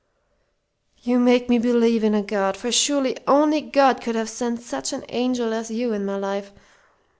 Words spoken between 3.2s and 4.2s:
only God could